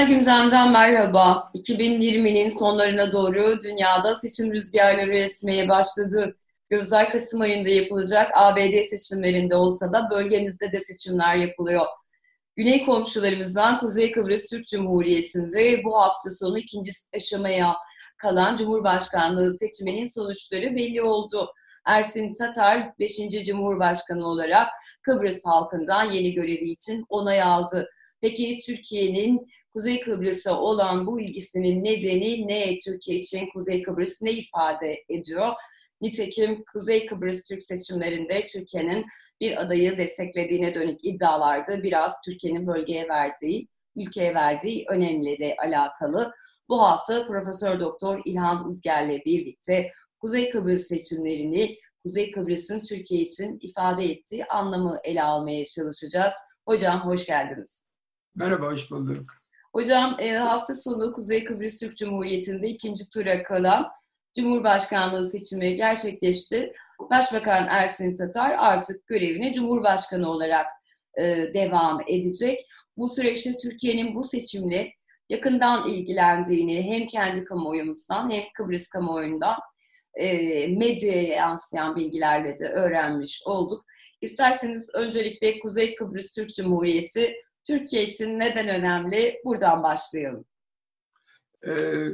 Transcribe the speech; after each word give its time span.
Küresel 0.00 0.16
gündemden 0.16 0.72
merhaba. 0.72 1.50
2020'nin 1.54 2.48
sonlarına 2.48 3.12
doğru 3.12 3.62
dünyada 3.62 4.14
seçim 4.14 4.52
rüzgarları 4.52 5.18
esmeye 5.18 5.68
başladı. 5.68 6.36
Gözler 6.68 7.10
Kasım 7.10 7.40
ayında 7.40 7.68
yapılacak 7.68 8.30
ABD 8.34 8.82
seçimlerinde 8.82 9.56
olsa 9.56 9.92
da 9.92 10.10
bölgemizde 10.10 10.72
de 10.72 10.80
seçimler 10.80 11.36
yapılıyor. 11.36 11.86
Güney 12.56 12.84
komşularımızdan 12.84 13.78
Kuzey 13.78 14.12
Kıbrıs 14.12 14.46
Türk 14.46 14.66
Cumhuriyeti'nde 14.66 15.84
bu 15.84 16.00
hafta 16.00 16.30
sonu 16.30 16.58
ikinci 16.58 16.90
aşamaya 17.16 17.76
kalan 18.18 18.56
Cumhurbaşkanlığı 18.56 19.58
seçiminin 19.58 20.06
sonuçları 20.06 20.76
belli 20.76 21.02
oldu. 21.02 21.52
Ersin 21.86 22.34
Tatar 22.34 22.98
5. 22.98 23.16
Cumhurbaşkanı 23.46 24.26
olarak 24.26 24.68
Kıbrıs 25.02 25.44
halkından 25.44 26.10
yeni 26.10 26.34
görevi 26.34 26.70
için 26.70 27.04
onay 27.08 27.42
aldı. 27.42 27.88
Peki 28.20 28.58
Türkiye'nin 28.66 29.42
Kuzey 29.74 30.00
Kıbrıs'a 30.00 30.60
olan 30.60 31.06
bu 31.06 31.20
ilgisinin 31.20 31.84
nedeni 31.84 32.48
ne? 32.48 32.78
Türkiye 32.78 33.18
için 33.18 33.48
Kuzey 33.52 33.82
Kıbrıs 33.82 34.22
ne 34.22 34.30
ifade 34.32 35.04
ediyor? 35.08 35.52
Nitekim 36.00 36.64
Kuzey 36.72 37.06
Kıbrıs 37.06 37.44
Türk 37.44 37.62
seçimlerinde 37.62 38.46
Türkiye'nin 38.46 39.06
bir 39.40 39.62
adayı 39.62 39.98
desteklediğine 39.98 40.74
dönük 40.74 41.04
iddialarda 41.04 41.82
biraz 41.82 42.20
Türkiye'nin 42.24 42.66
bölgeye 42.66 43.08
verdiği, 43.08 43.68
ülkeye 43.96 44.34
verdiği 44.34 44.84
önemli 44.88 45.38
de 45.38 45.56
alakalı. 45.58 46.32
Bu 46.68 46.82
hafta 46.82 47.26
Profesör 47.26 47.80
Doktor 47.80 48.22
İlhan 48.24 48.68
Uzger'le 48.68 49.24
birlikte 49.24 49.90
Kuzey 50.18 50.50
Kıbrıs 50.50 50.86
seçimlerini, 50.86 51.76
Kuzey 52.04 52.32
Kıbrıs'ın 52.32 52.82
Türkiye 52.82 53.20
için 53.20 53.58
ifade 53.62 54.04
ettiği 54.04 54.44
anlamı 54.44 55.00
ele 55.04 55.22
almaya 55.22 55.64
çalışacağız. 55.64 56.34
Hocam 56.66 57.00
hoş 57.00 57.26
geldiniz. 57.26 57.82
Merhaba, 58.34 58.66
hoş 58.66 58.90
bulduk. 58.90 59.39
Hocam 59.72 60.16
e, 60.20 60.32
hafta 60.32 60.74
sonu 60.74 61.12
Kuzey 61.12 61.44
Kıbrıs 61.44 61.78
Türk 61.78 61.96
Cumhuriyeti'nde 61.96 62.68
ikinci 62.68 63.10
tura 63.10 63.42
kalan 63.42 63.88
Cumhurbaşkanlığı 64.36 65.30
seçimi 65.30 65.74
gerçekleşti. 65.74 66.72
Başbakan 67.10 67.66
Ersin 67.66 68.14
Tatar 68.14 68.54
artık 68.58 69.06
görevine 69.06 69.52
Cumhurbaşkanı 69.52 70.30
olarak 70.30 70.66
e, 71.18 71.24
devam 71.54 72.00
edecek. 72.08 72.66
Bu 72.96 73.08
süreçte 73.08 73.52
Türkiye'nin 73.62 74.14
bu 74.14 74.24
seçimle 74.24 74.92
yakından 75.28 75.88
ilgilendiğini 75.88 76.82
hem 76.82 77.06
kendi 77.06 77.44
kamuoyumuzdan 77.44 78.30
hem 78.30 78.42
Kıbrıs 78.54 78.88
kamuoyundan 78.88 79.56
e, 80.14 80.26
medyaya 80.66 81.22
yansıyan 81.22 81.96
bilgilerle 81.96 82.58
de 82.58 82.68
öğrenmiş 82.68 83.42
olduk. 83.46 83.84
İsterseniz 84.20 84.90
öncelikle 84.94 85.58
Kuzey 85.58 85.94
Kıbrıs 85.94 86.32
Türk 86.32 86.54
Cumhuriyeti 86.54 87.34
Türkiye 87.66 88.06
için 88.06 88.38
neden 88.38 88.68
önemli? 88.68 89.40
Buradan 89.44 89.82
başlayalım. 89.82 90.44
Ee, 91.68 92.06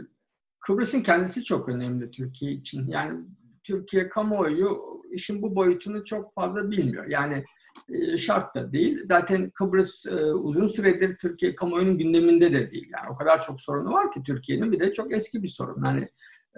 Kıbrıs'ın 0.61 1.03
kendisi 1.03 1.44
çok 1.44 1.69
önemli 1.69 2.11
Türkiye 2.11 2.53
için. 2.53 2.88
Yani 2.88 3.25
Türkiye 3.64 4.08
kamuoyu 4.08 4.83
işin 5.11 5.42
bu 5.42 5.56
boyutunu 5.56 6.05
çok 6.05 6.34
fazla 6.34 6.70
bilmiyor. 6.70 7.06
Yani 7.06 7.44
e, 7.88 8.19
şart 8.19 8.54
da 8.54 8.72
değil. 8.72 9.04
Zaten 9.09 9.50
Kıbrıs 9.50 10.06
e, 10.06 10.15
uzun 10.25 10.66
süredir 10.66 11.16
Türkiye 11.16 11.54
kamuoyunun 11.54 11.99
gündeminde 11.99 12.53
de 12.53 12.70
değil. 12.70 12.91
Yani 12.93 13.10
o 13.10 13.16
kadar 13.16 13.43
çok 13.44 13.60
sorunu 13.60 13.93
var 13.93 14.12
ki 14.12 14.22
Türkiye'nin 14.22 14.72
bir 14.72 14.81
de 14.81 14.93
çok 14.93 15.12
eski 15.12 15.43
bir 15.43 15.49
sorun. 15.49 15.84
Yani 15.84 16.09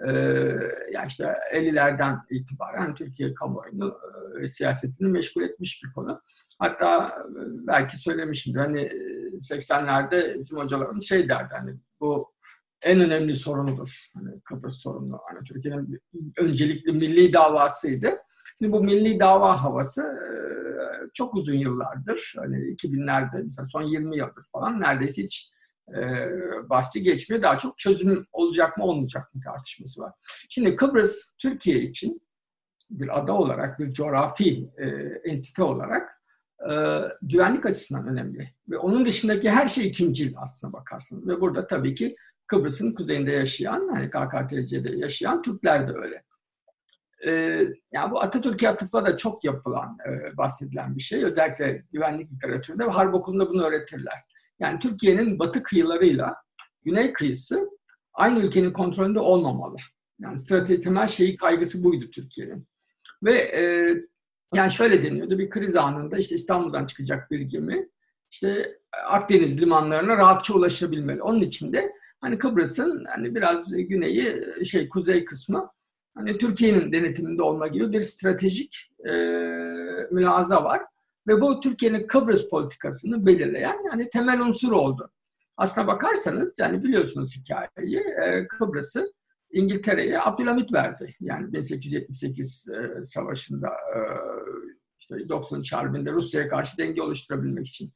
e, 0.07 0.11
ya 0.93 1.05
işte 1.07 1.33
50'lerden 1.53 2.19
itibaren 2.29 2.95
Türkiye 2.95 3.33
kamuoyunu 3.33 3.97
e, 4.41 4.47
siyasetini 4.47 5.07
meşgul 5.07 5.41
etmiş 5.41 5.83
bir 5.83 5.93
konu. 5.93 6.21
Hatta 6.59 7.07
e, 7.07 7.67
belki 7.67 7.97
söylemişimdir 7.97 8.59
hani 8.59 8.81
80'lerde 9.33 10.39
bizim 10.39 10.57
hocalarımız 10.57 11.07
şey 11.07 11.29
derdi 11.29 11.53
hani 11.53 11.75
bu 11.99 12.33
en 12.83 12.99
önemli 12.99 13.35
sorunudur. 13.35 14.09
Hani 14.13 14.41
Kıbrıs 14.41 14.75
sorunu. 14.75 15.19
Hani 15.29 15.43
Türkiye'nin 15.43 16.01
öncelikli 16.37 16.91
milli 16.91 17.33
davasıydı. 17.33 18.09
Şimdi 18.57 18.71
bu 18.71 18.83
milli 18.83 19.19
dava 19.19 19.63
havası 19.63 20.01
e, 20.01 20.29
çok 21.13 21.35
uzun 21.35 21.55
yıllardır. 21.55 22.33
Hani 22.37 22.55
2000'lerde 22.55 23.43
mesela 23.43 23.65
son 23.65 23.81
20 23.81 24.17
yıldır 24.17 24.43
falan 24.51 24.81
neredeyse 24.81 25.21
hiç 25.21 25.51
e, 25.97 26.29
bahsi 26.69 27.03
geçmiyor. 27.03 27.43
Daha 27.43 27.57
çok 27.57 27.77
çözüm 27.77 28.27
olacak 28.31 28.77
mı 28.77 28.83
olmayacak 28.83 29.35
mı 29.35 29.41
tartışması 29.41 30.01
var. 30.01 30.13
Şimdi 30.49 30.75
Kıbrıs 30.75 31.31
Türkiye 31.37 31.81
için 31.81 32.21
bir 32.91 33.19
ada 33.19 33.33
olarak, 33.33 33.79
bir 33.79 33.91
coğrafi 33.91 34.69
e, 34.77 34.85
entite 35.31 35.63
olarak 35.63 36.21
e, 36.71 36.73
güvenlik 37.21 37.65
açısından 37.65 38.07
önemli. 38.07 38.53
Ve 38.69 38.77
onun 38.77 39.05
dışındaki 39.05 39.49
her 39.49 39.67
şey 39.67 39.87
ikincil 39.87 40.33
aslına 40.37 40.73
bakarsınız. 40.73 41.27
Ve 41.27 41.41
burada 41.41 41.67
tabii 41.67 41.95
ki 41.95 42.15
Kıbrıs'ın 42.47 42.93
kuzeyinde 42.93 43.31
yaşayan, 43.31 43.89
hani 43.93 44.09
KKTC'de 44.09 44.95
yaşayan 44.95 45.41
Türkler 45.41 45.87
de 45.87 45.93
öyle. 45.93 46.23
Ee, 47.25 47.67
yani 47.91 48.11
bu 48.11 48.21
Atatürk'e 48.21 48.69
atıfla 48.69 49.05
da 49.05 49.17
çok 49.17 49.43
yapılan, 49.43 49.97
e, 50.07 50.37
bahsedilen 50.37 50.95
bir 50.95 51.01
şey. 51.01 51.23
Özellikle 51.23 51.85
güvenlik 51.91 52.31
literatüründe 52.31 52.85
ve 52.85 52.91
harp 52.91 53.13
okulunda 53.13 53.49
bunu 53.49 53.63
öğretirler. 53.63 54.23
Yani 54.59 54.79
Türkiye'nin 54.79 55.39
batı 55.39 55.63
kıyılarıyla 55.63 56.35
güney 56.85 57.13
kıyısı 57.13 57.69
aynı 58.13 58.39
ülkenin 58.39 58.73
kontrolünde 58.73 59.19
olmamalı. 59.19 59.75
Yani 60.19 60.39
strateji 60.39 60.81
temel 60.81 61.07
şeyi 61.07 61.37
kaygısı 61.37 61.83
buydu 61.83 62.09
Türkiye'nin. 62.09 62.67
Ve 63.23 63.33
e, 63.33 63.93
yani 64.53 64.71
şöyle 64.71 65.03
deniyordu 65.03 65.39
bir 65.39 65.49
kriz 65.49 65.75
anında 65.75 66.17
işte 66.17 66.35
İstanbul'dan 66.35 66.85
çıkacak 66.85 67.31
bir 67.31 67.39
gemi 67.39 67.89
işte 68.31 68.79
Akdeniz 69.05 69.61
limanlarına 69.61 70.17
rahatça 70.17 70.53
ulaşabilmeli. 70.53 71.21
Onun 71.21 71.41
için 71.41 71.73
de 71.73 71.91
hani 72.21 72.37
Kıbrıs'ın 72.37 73.03
hani 73.15 73.35
biraz 73.35 73.71
güneyi 73.77 74.45
şey 74.65 74.89
kuzey 74.89 75.25
kısmı 75.25 75.69
hani 76.15 76.37
Türkiye'nin 76.37 76.91
denetiminde 76.91 77.43
olma 77.43 77.67
gibi 77.67 77.91
bir 77.91 78.01
stratejik 78.01 78.91
e, 79.09 79.11
mülaza 80.11 80.63
var. 80.63 80.81
Ve 81.27 81.41
bu 81.41 81.59
Türkiye'nin 81.59 82.07
Kıbrıs 82.07 82.49
politikasını 82.49 83.25
belirleyen 83.25 83.77
yani 83.91 84.09
temel 84.09 84.41
unsur 84.41 84.71
oldu. 84.71 85.11
Aslına 85.57 85.87
bakarsanız 85.87 86.59
yani 86.59 86.83
biliyorsunuz 86.83 87.35
hikayeyi 87.35 87.99
e, 87.99 88.47
Kıbrıs'ı 88.47 89.13
İngiltere'ye 89.51 90.21
Abdülhamit 90.21 90.73
verdi. 90.73 91.15
Yani 91.19 91.53
1878 91.53 92.69
e, 92.69 93.03
savaşında 93.03 93.67
e, 93.67 93.99
işte 94.99 95.29
93 95.29 95.73
Harbi'nde 95.73 96.11
Rusya'ya 96.11 96.49
karşı 96.49 96.77
denge 96.77 97.01
oluşturabilmek 97.01 97.67
için. 97.67 97.93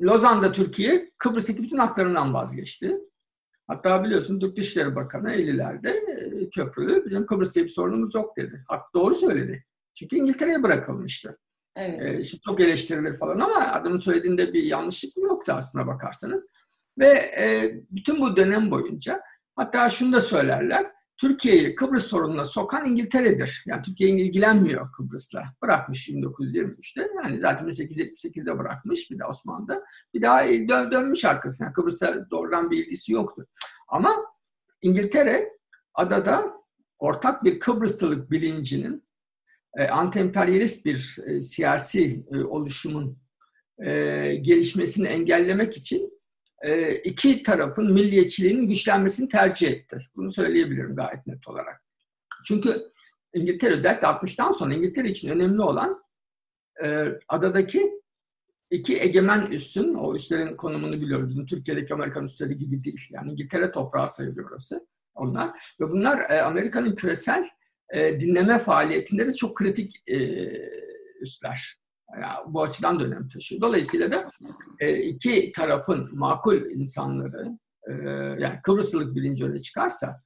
Lozan'da 0.00 0.52
Türkiye 0.52 1.10
Kıbrıs'taki 1.18 1.62
bütün 1.62 1.78
haklarından 1.78 2.34
vazgeçti. 2.34 2.98
Hatta 3.66 4.04
biliyorsun 4.04 4.40
Türk 4.40 4.56
Dışişleri 4.56 4.96
Bakanı 4.96 5.32
50'lerde 5.32 5.88
e, 5.88 6.50
köprülü 6.50 7.06
bizim 7.06 7.26
Kıbrıs'ta 7.26 7.64
bir 7.64 7.68
sorunumuz 7.68 8.14
yok 8.14 8.36
dedi. 8.36 8.64
Hak 8.68 8.94
doğru 8.94 9.14
söyledi. 9.14 9.64
Çünkü 9.94 10.16
İngiltere'ye 10.16 10.62
bırakılmıştı. 10.62 11.38
Evet. 11.76 12.04
E, 12.04 12.20
işte 12.20 12.38
çok 12.44 12.60
eleştirilir 12.60 13.18
falan 13.18 13.40
ama 13.40 13.72
adamın 13.72 13.98
söylediğinde 13.98 14.52
bir 14.52 14.62
yanlışlık 14.62 15.16
yoktu 15.16 15.52
aslına 15.56 15.86
bakarsanız. 15.86 16.48
Ve 16.98 17.08
e, 17.38 17.74
bütün 17.90 18.20
bu 18.20 18.36
dönem 18.36 18.70
boyunca 18.70 19.20
hatta 19.56 19.90
şunu 19.90 20.12
da 20.12 20.20
söylerler. 20.20 20.96
Türkiye'yi 21.16 21.74
Kıbrıs 21.74 22.06
sorununa 22.06 22.44
sokan 22.44 22.86
İngiltere'dir. 22.86 23.64
Yani 23.66 23.82
Türkiye 23.82 24.10
ilgilenmiyor 24.10 24.92
Kıbrıs'la. 24.92 25.44
Bırakmış 25.62 26.08
1923'te. 26.08 27.08
Yani 27.22 27.40
zaten 27.40 27.68
1878'de 27.68 28.58
bırakmış 28.58 29.10
bir 29.10 29.18
de 29.18 29.24
Osmanlı'da. 29.24 29.82
Bir 30.14 30.22
daha 30.22 30.48
dön, 30.48 30.90
dönmş 30.90 31.24
arkasına. 31.24 31.72
Kıbrıs'a 31.72 32.30
doğrudan 32.30 32.70
bir 32.70 32.86
ilgisi 32.86 33.12
yoktu. 33.12 33.46
Ama 33.88 34.10
İngiltere 34.82 35.52
adada 35.94 36.52
ortak 36.98 37.44
bir 37.44 37.60
Kıbrıslılık 37.60 38.30
bilincinin 38.30 38.94
e, 38.96 39.05
anti-emperyalist 39.82 40.84
bir 40.84 41.18
e, 41.26 41.40
siyasi 41.40 42.24
e, 42.32 42.38
oluşumun 42.38 43.18
e, 43.86 43.90
gelişmesini 44.42 45.06
engellemek 45.06 45.76
için 45.76 46.20
e, 46.62 46.94
iki 46.94 47.42
tarafın 47.42 47.92
milliyetçiliğinin 47.92 48.68
güçlenmesini 48.68 49.28
tercih 49.28 49.68
etti. 49.68 49.98
Bunu 50.16 50.32
söyleyebilirim 50.32 50.96
gayet 50.96 51.26
net 51.26 51.48
olarak. 51.48 51.82
Çünkü 52.46 52.82
İngiltere 53.34 53.74
özellikle 53.74 54.06
60'tan 54.06 54.52
sonra 54.58 54.74
İngiltere 54.74 55.08
için 55.08 55.28
önemli 55.28 55.62
olan 55.62 56.02
e, 56.84 57.04
adadaki 57.28 58.00
iki 58.70 59.00
egemen 59.00 59.46
üssün, 59.46 59.94
o 59.94 60.14
üslerin 60.14 60.56
konumunu 60.56 61.00
biliyoruz. 61.00 61.28
Bizim 61.28 61.46
Türkiye'deki 61.46 61.94
Amerikan 61.94 62.24
üsleri 62.24 62.58
gibi 62.58 62.84
değil. 62.84 63.08
Yani 63.10 63.32
İngiltere 63.32 63.70
toprağı 63.70 64.08
sayılıyor 64.08 64.50
orası 64.50 64.86
onlar. 65.14 65.74
Ve 65.80 65.90
bunlar 65.90 66.30
e, 66.30 66.42
Amerika'nın 66.42 66.94
küresel 66.94 67.48
e, 67.94 68.20
dinleme 68.20 68.58
faaliyetinde 68.58 69.26
de 69.26 69.32
çok 69.32 69.56
kritik 69.56 70.02
e, 70.06 70.18
üsler. 71.20 71.78
Yani 72.22 72.34
bu 72.46 72.62
açıdan 72.62 73.00
da 73.00 73.04
önem 73.04 73.28
taşıyor. 73.28 73.60
Dolayısıyla 73.60 74.12
da 74.12 74.30
e, 74.80 74.96
iki 74.96 75.52
tarafın 75.52 76.18
makul 76.18 76.70
insanları 76.70 77.58
e, 77.88 77.92
yani 78.38 78.60
Kıbrıslılık 78.62 79.16
bilinci 79.16 79.44
öne 79.44 79.58
çıkarsa 79.58 80.22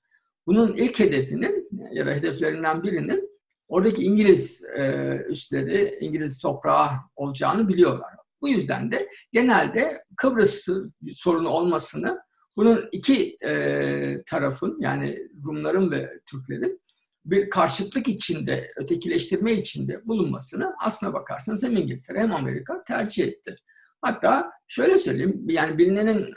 bunun 0.46 0.74
ilk 0.74 0.98
hedefinin 0.98 1.68
ya 1.92 2.06
da 2.06 2.10
hedeflerinden 2.10 2.82
birinin 2.82 3.30
oradaki 3.68 4.04
İngiliz 4.04 4.64
e, 4.64 5.16
üsleri, 5.28 5.98
İngiliz 6.00 6.38
toprağı 6.38 6.90
olacağını 7.16 7.68
biliyorlar. 7.68 8.14
Bu 8.42 8.48
yüzden 8.48 8.90
de 8.90 9.08
genelde 9.32 10.04
Kıbrıs 10.16 10.66
sorunu 11.12 11.48
olmasını 11.48 12.20
bunun 12.56 12.88
iki 12.92 13.36
e, 13.44 14.22
tarafın 14.26 14.76
yani 14.80 15.28
Rumların 15.46 15.90
ve 15.90 16.20
Türklerin 16.26 16.79
bir 17.24 17.50
karşıtlık 17.50 18.08
içinde, 18.08 18.72
ötekileştirme 18.76 19.52
içinde 19.52 20.06
bulunmasını 20.06 20.74
aslına 20.80 21.12
bakarsanız 21.12 21.62
hem 21.62 21.76
İngiltere 21.76 22.18
hem 22.18 22.34
Amerika 22.34 22.84
tercih 22.84 23.24
etti. 23.24 23.54
Hatta 24.02 24.52
şöyle 24.68 24.98
söyleyeyim, 24.98 25.44
yani 25.48 25.78
bilinenin 25.78 26.34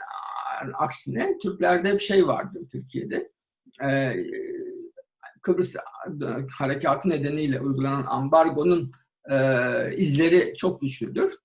aksine 0.74 1.38
Türklerde 1.42 1.94
bir 1.94 2.00
şey 2.00 2.28
vardı 2.28 2.60
Türkiye'de. 2.72 3.32
Ee, 3.84 4.14
Kıbrıs 5.42 5.76
harekatı 6.58 7.10
nedeniyle 7.10 7.62
uygulanan 7.62 8.06
ambargonun 8.06 8.92
e, 9.32 9.38
izleri 9.96 10.54
çok 10.58 10.82
güçlüdür. 10.82 11.36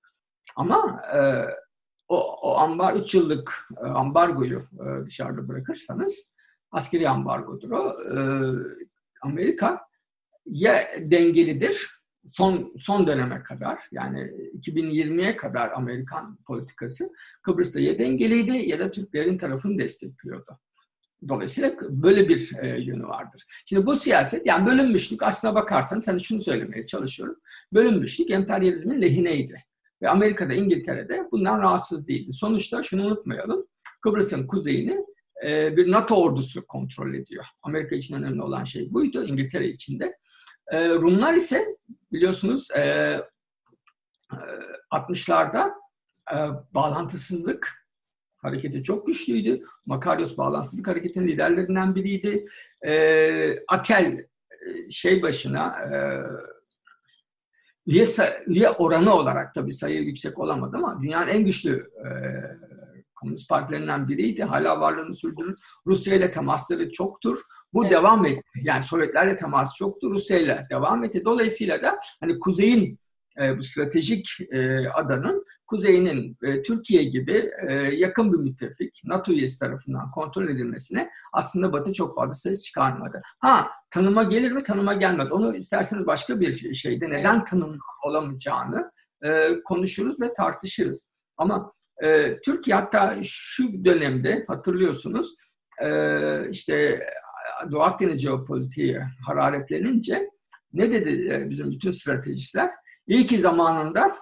Ama 0.56 1.02
e, 1.14 1.18
o, 2.08 2.36
o 2.36 2.56
ambar 2.56 2.94
3 2.94 3.14
yıllık 3.14 3.68
e, 3.84 3.86
ambargoyu 3.86 4.58
e, 4.58 5.06
dışarıda 5.06 5.48
bırakırsanız 5.48 6.32
askeri 6.70 7.08
ambargodur 7.08 7.70
o. 7.70 7.96
E, 8.14 8.18
Amerika 9.22 9.80
ya 10.46 10.88
dengelidir 10.98 11.98
son 12.26 12.74
son 12.76 13.06
döneme 13.06 13.42
kadar 13.42 13.78
yani 13.92 14.20
2020'ye 14.58 15.36
kadar 15.36 15.70
Amerikan 15.70 16.38
politikası 16.46 17.10
Kıbrıs'ta 17.42 17.80
ya 17.80 17.98
dengeliydi 17.98 18.56
ya 18.56 18.78
da 18.78 18.90
Türklerin 18.90 19.38
tarafını 19.38 19.78
destekliyordu. 19.78 20.58
Dolayısıyla 21.28 21.72
böyle 21.80 22.28
bir 22.28 22.52
e, 22.62 22.80
yönü 22.80 23.06
vardır. 23.06 23.44
Şimdi 23.66 23.86
bu 23.86 23.96
siyaset, 23.96 24.46
yani 24.46 24.66
bölünmüşlük 24.66 25.22
aslına 25.22 25.54
bakarsanız, 25.54 26.08
hani 26.08 26.20
şunu 26.20 26.42
söylemeye 26.42 26.84
çalışıyorum. 26.84 27.36
Bölünmüşlük 27.72 28.30
emperyalizmin 28.30 29.02
lehineydi. 29.02 29.64
Ve 30.02 30.08
Amerika'da, 30.08 30.54
İngiltere'de 30.54 31.28
bundan 31.32 31.58
rahatsız 31.58 32.08
değildi. 32.08 32.32
Sonuçta 32.32 32.82
şunu 32.82 33.06
unutmayalım. 33.06 33.66
Kıbrıs'ın 34.02 34.46
kuzeyini 34.46 35.04
e, 35.46 35.76
bir 35.76 35.90
NATO 35.90 36.22
ordusu 36.22 36.66
kontrol 36.66 37.14
ediyor. 37.14 37.44
Amerika 37.62 37.96
için 37.96 38.16
önemli 38.16 38.42
olan 38.42 38.64
şey 38.64 38.92
buydu, 38.92 39.24
İngiltere 39.24 39.68
için 39.68 40.00
de. 40.00 40.18
E, 40.72 40.88
Rumlar 40.88 41.34
ise 41.34 41.66
biliyorsunuz 42.12 42.70
e, 42.70 43.16
60'larda 44.92 45.70
e, 46.32 46.36
e, 46.36 46.38
bağlantısızlık 46.74 47.88
hareketi 48.36 48.82
çok 48.82 49.06
güçlüydü. 49.06 49.62
Makarios 49.86 50.38
bağlantısızlık 50.38 50.88
hareketinin 50.88 51.28
liderlerinden 51.28 51.94
biriydi. 51.94 52.46
E, 52.86 53.64
Akel 53.68 54.26
e, 54.50 54.90
şey 54.90 55.22
başına 55.22 55.66
e, 55.68 55.96
üye, 57.86 58.04
üye 58.46 58.70
oranı 58.70 59.14
olarak 59.14 59.54
tabii 59.54 59.72
sayı 59.72 60.02
yüksek 60.02 60.38
olamadı 60.38 60.76
ama 60.76 61.02
dünyanın 61.02 61.28
en 61.28 61.44
güçlü 61.44 61.90
e, 62.04 62.08
komünist 63.20 63.48
partilerinden 63.48 64.08
biriydi. 64.08 64.42
Hala 64.42 64.80
varlığını 64.80 65.14
sürdürür. 65.14 65.58
Rusya 65.86 66.14
ile 66.14 66.30
temasları 66.30 66.92
çoktur. 66.92 67.38
Bu 67.72 67.82
evet. 67.82 67.92
devam 67.92 68.26
etti. 68.26 68.60
Yani 68.62 68.82
Sovyetlerle 68.82 69.36
temas 69.36 69.74
çoktu. 69.74 70.10
Rusya 70.10 70.38
ile 70.38 70.66
devam 70.70 71.04
etti. 71.04 71.24
Dolayısıyla 71.24 71.82
da 71.82 71.98
hani 72.20 72.38
kuzeyin 72.38 72.98
e, 73.40 73.58
bu 73.58 73.62
stratejik 73.62 74.28
e, 74.50 74.88
adanın 74.88 75.44
kuzeyinin 75.66 76.36
e, 76.42 76.62
Türkiye 76.62 77.04
gibi 77.04 77.50
e, 77.68 77.74
yakın 77.74 78.32
bir 78.32 78.38
müttefik 78.38 79.02
NATO 79.04 79.32
üyesi 79.32 79.58
tarafından 79.58 80.10
kontrol 80.10 80.48
edilmesine 80.48 81.10
aslında 81.32 81.72
Batı 81.72 81.92
çok 81.92 82.16
fazla 82.16 82.34
ses 82.34 82.64
çıkarmadı. 82.64 83.22
Ha 83.38 83.70
tanıma 83.90 84.22
gelir 84.22 84.52
mi? 84.52 84.62
Tanıma 84.62 84.94
gelmez. 84.94 85.32
Onu 85.32 85.56
isterseniz 85.56 86.06
başka 86.06 86.40
bir 86.40 86.74
şeyde 86.74 87.10
neden 87.10 87.44
tanım 87.44 87.78
olamayacağını 88.04 88.90
e, 89.24 89.60
konuşuruz 89.64 90.20
ve 90.20 90.34
tartışırız. 90.34 91.08
Ama 91.36 91.72
e, 92.02 92.40
Türkiye 92.40 92.76
hatta 92.76 93.16
şu 93.22 93.84
dönemde 93.84 94.44
hatırlıyorsunuz 94.48 95.36
e, 95.82 96.50
işte 96.50 97.06
Doğu 97.70 97.82
Akdeniz 97.82 98.22
jeopolitiği 98.22 98.98
hararetlenince 99.26 100.30
ne 100.72 100.92
dedi 100.92 101.34
e, 101.34 101.50
bizim 101.50 101.70
bütün 101.70 101.90
stratejistler? 101.90 102.70
İyi 103.06 103.26
ki 103.26 103.38
zamanında 103.38 104.16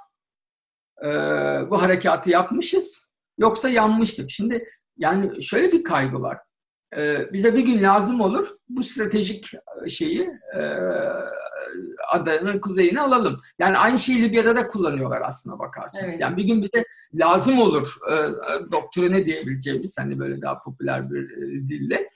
e, 1.04 1.08
bu 1.70 1.82
harekatı 1.82 2.30
yapmışız. 2.30 3.10
Yoksa 3.38 3.68
yanmıştık. 3.68 4.30
Şimdi 4.30 4.68
yani 4.96 5.42
şöyle 5.42 5.72
bir 5.72 5.84
kaygı 5.84 6.20
var. 6.20 6.38
E, 6.96 7.32
bize 7.32 7.54
bir 7.54 7.60
gün 7.60 7.82
lazım 7.82 8.20
olur 8.20 8.48
bu 8.68 8.82
stratejik 8.82 9.52
şeyi 9.88 10.30
e, 10.58 10.62
adanın 12.08 12.60
kuzeyini 12.60 13.00
alalım. 13.00 13.40
Yani 13.58 13.78
aynı 13.78 13.98
şeyi 13.98 14.22
Libya'da 14.22 14.56
da 14.56 14.68
kullanıyorlar 14.68 15.22
aslında 15.24 15.58
bakarsanız. 15.58 16.04
Evet. 16.04 16.20
Yani 16.20 16.36
bir 16.36 16.44
gün 16.44 16.62
bize 16.62 16.84
lazım 17.18 17.58
olur 17.58 17.94
e, 18.12 18.14
doktrine 18.72 19.26
diyebileceğimiz 19.26 19.98
hani 19.98 20.18
böyle 20.18 20.42
daha 20.42 20.62
popüler 20.62 21.10
bir 21.10 21.30
e, 21.30 21.68
dille. 21.68 22.10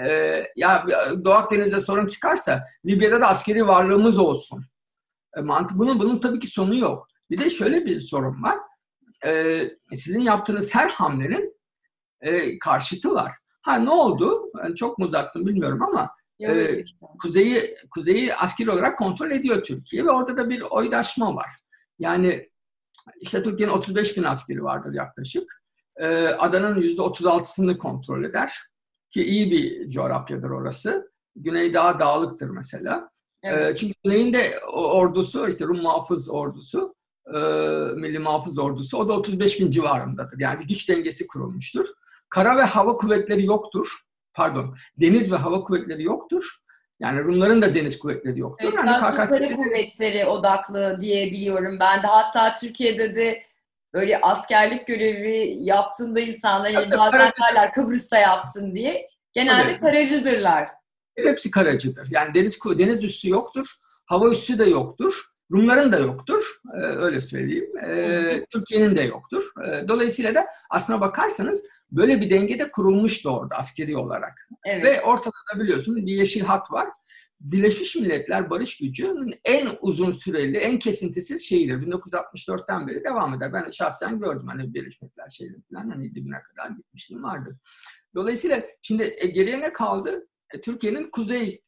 E, 0.00 0.46
ya 0.56 0.86
Doğu 1.24 1.32
Akdeniz'de 1.32 1.80
sorun 1.80 2.06
çıkarsa 2.06 2.64
Libya'da 2.86 3.20
da 3.20 3.28
askeri 3.28 3.66
varlığımız 3.66 4.18
olsun. 4.18 4.64
E, 5.36 5.40
mantık 5.40 5.78
bunun 5.78 5.98
bunun 5.98 6.18
tabii 6.18 6.40
ki 6.40 6.46
sonu 6.46 6.76
yok. 6.76 7.08
Bir 7.30 7.38
de 7.38 7.50
şöyle 7.50 7.86
bir 7.86 7.98
sorun 7.98 8.42
var. 8.42 8.58
E, 9.26 9.62
sizin 9.92 10.20
yaptığınız 10.20 10.74
her 10.74 10.90
hamlenin 10.90 11.54
e, 12.20 12.58
karşıtı 12.58 13.14
var. 13.14 13.32
Ha 13.62 13.76
ne 13.76 13.90
oldu? 13.90 14.50
Yani 14.58 14.74
çok 14.74 14.98
mu 14.98 15.04
uzattım 15.04 15.46
bilmiyorum 15.46 15.82
ama 15.82 16.10
e, 16.40 16.84
kuzeyi 17.22 17.76
kuzeyi 17.90 18.34
askeri 18.34 18.70
olarak 18.70 18.98
kontrol 18.98 19.30
ediyor 19.30 19.62
Türkiye 19.64 20.04
ve 20.04 20.10
orada 20.10 20.36
da 20.36 20.50
bir 20.50 20.60
oydaşma 20.60 21.36
var. 21.36 21.50
Yani 21.98 22.50
işte 23.20 23.42
Türkiye'nin 23.42 23.72
35 23.72 24.16
bin 24.16 24.22
askeri 24.22 24.64
vardır 24.64 24.92
yaklaşık. 24.92 25.62
E, 25.96 26.26
adanın 26.26 26.80
%36'sını 26.80 27.78
kontrol 27.78 28.24
eder. 28.24 28.58
Ki 29.10 29.24
iyi 29.24 29.50
bir 29.50 29.90
coğrafyadır 29.90 30.50
orası. 30.50 31.12
Güney 31.36 31.74
daha 31.74 32.00
dağlıktır 32.00 32.50
mesela. 32.50 33.10
Evet. 33.42 33.78
çünkü 33.78 33.94
Güney'in 34.04 34.32
de 34.32 34.60
ordusu, 34.72 35.48
işte 35.48 35.64
Rum 35.64 35.82
muhafız 35.82 36.30
ordusu, 36.30 36.94
e, 37.26 37.38
Milli 37.94 38.18
Muhafız 38.18 38.58
Ordusu, 38.58 38.98
o 38.98 39.08
da 39.08 39.12
35 39.12 39.60
bin 39.60 39.70
civarındadır. 39.70 40.38
Yani 40.38 40.60
bir 40.60 40.68
güç 40.68 40.88
dengesi 40.88 41.26
kurulmuştur. 41.26 41.86
Kara 42.28 42.56
ve 42.56 42.62
hava 42.62 42.96
kuvvetleri 42.96 43.44
yoktur. 43.44 43.98
Pardon, 44.34 44.74
deniz 45.00 45.32
ve 45.32 45.36
hava 45.36 45.60
kuvvetleri 45.60 46.02
yoktur. 46.02 46.58
Yani 47.00 47.24
Rumların 47.24 47.62
da 47.62 47.74
deniz 47.74 47.98
kuvvetleri 47.98 48.40
yoktur. 48.40 48.72
Evet, 48.72 48.84
yani 48.86 49.14
KKTC... 49.14 49.56
kuvvetleri 49.56 50.26
odaklı 50.26 50.98
diyebiliyorum 51.00 51.80
ben 51.80 52.02
de. 52.02 52.06
Hatta 52.06 52.54
Türkiye'de 52.54 53.14
de 53.14 53.42
böyle 53.94 54.20
askerlik 54.20 54.86
görevi 54.86 55.56
yaptığında 55.60 56.20
insanlar 56.20 56.70
yani 56.70 56.98
bazen 56.98 57.32
derler 57.42 57.74
Kıbrıs'ta 57.74 58.18
yaptın 58.18 58.72
diye. 58.72 59.08
Genelde 59.32 59.70
evet. 59.70 59.80
karacıdırlar. 59.80 60.68
Hepsi 61.18 61.50
karacıdır. 61.50 62.08
Yani 62.10 62.34
deniz 62.34 62.58
deniz 62.78 63.04
üssü 63.04 63.30
yoktur, 63.30 63.66
hava 64.04 64.30
üssü 64.30 64.58
de 64.58 64.64
yoktur. 64.64 65.24
Rumların 65.52 65.92
da 65.92 65.98
yoktur, 65.98 66.60
e, 66.74 66.78
öyle 66.80 67.20
söyleyeyim. 67.20 67.78
E, 67.86 68.46
Türkiye'nin 68.50 68.96
de 68.96 69.02
yoktur. 69.02 69.52
E, 69.66 69.88
dolayısıyla 69.88 70.34
da 70.34 70.46
aslına 70.70 71.00
bakarsanız 71.00 71.64
böyle 71.96 72.20
bir 72.20 72.30
dengede 72.30 72.70
kurulmuştu 72.70 73.30
orada 73.30 73.56
askeri 73.56 73.96
olarak. 73.96 74.48
Evet. 74.66 74.86
Ve 74.86 75.02
ortada 75.02 75.36
da 75.54 75.60
biliyorsunuz 75.60 76.06
bir 76.06 76.12
yeşil 76.12 76.40
hat 76.40 76.72
var. 76.72 76.88
Birleşmiş 77.40 77.96
Milletler 77.96 78.50
Barış 78.50 78.78
Gücü'nün 78.78 79.34
en 79.44 79.68
uzun 79.80 80.10
süreli, 80.10 80.56
en 80.56 80.78
kesintisiz 80.78 81.44
şeyidir. 81.44 81.74
1964'ten 81.74 82.88
beri 82.88 83.04
devam 83.04 83.34
eder. 83.34 83.52
Ben 83.52 83.70
şahsen 83.70 84.20
gördüm 84.20 84.46
hani 84.46 84.74
Birleşmiş 84.74 85.02
Milletler 85.02 85.28
şeyleri 85.28 85.62
falan 85.72 85.90
hani 85.90 86.14
dibine 86.14 86.42
kadar 86.42 86.70
gitmişliğim 86.70 87.24
vardı. 87.24 87.58
Dolayısıyla 88.14 88.62
şimdi 88.82 89.14
e, 89.18 89.26
geriye 89.26 89.60
ne 89.60 89.72
kaldı? 89.72 90.26
E, 90.54 90.60
Türkiye'nin 90.60 91.10
kuzey 91.10 91.62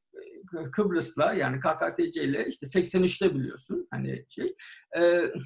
e, 0.58 0.70
Kıbrıs'la 0.70 1.34
yani 1.34 1.60
KKTC 1.60 2.24
ile 2.24 2.46
işte 2.48 2.66
83'te 2.66 3.34
biliyorsun 3.34 3.88
hani 3.90 4.24
şey. 4.28 4.54
E, 4.96 5.00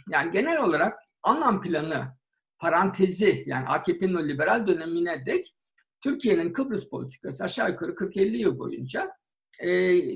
yani 0.09 0.33
genel 0.33 0.63
olarak 0.63 0.99
anlam 1.23 1.63
planı 1.63 2.20
parantezi 2.61 3.45
yani 3.47 3.69
AKP'nin 3.69 4.15
o 4.15 4.29
liberal 4.29 4.67
dönemine 4.67 5.27
dek 5.27 5.55
Türkiye'nin 6.01 6.53
Kıbrıs 6.53 6.91
politikası 6.91 7.45
aşağı 7.45 7.71
yukarı 7.71 7.93
40-50 7.93 8.37
yıl 8.37 8.59
boyunca 8.59 9.11
e, 9.59 9.69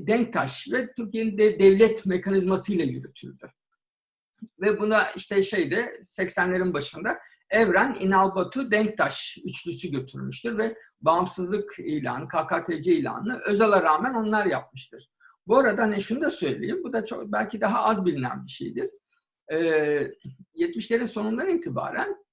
Denktaş 0.07 0.69
ve 0.73 0.95
Türkiye'nin 0.95 1.39
de 1.39 1.59
devlet 1.59 2.07
mekanizmasıyla 2.07 2.85
yürütüldü. 2.85 3.51
Ve 4.61 4.81
buna 4.81 5.03
işte 5.17 5.43
şeyde 5.43 5.81
80'lerin 6.03 6.75
başında 6.75 7.19
Evren, 7.51 7.97
İnal 8.01 8.35
Batu, 8.35 8.71
Denktaş 8.71 9.39
üçlüsü 9.45 9.91
götürmüştür 9.91 10.59
ve 10.59 10.77
bağımsızlık 11.01 11.75
ilanı, 11.79 12.29
KKTC 12.29 12.93
ilanını 12.93 13.39
Özal'a 13.47 13.83
rağmen 13.83 14.15
onlar 14.15 14.47
yapmıştır. 14.47 15.09
Bu 15.47 15.59
arada 15.59 15.83
hani 15.83 16.01
şunu 16.01 16.21
da 16.21 16.31
söyleyeyim, 16.31 16.81
bu 16.85 16.93
da 16.93 17.05
çok 17.05 17.33
belki 17.33 17.61
daha 17.61 17.85
az 17.85 18.05
bilinen 18.05 18.47
bir 18.47 18.51
şeydir. 18.51 18.91
Ee, 19.53 19.57
70'lerin 20.57 21.09
sonundan 21.09 21.49
itibaren 21.49 22.24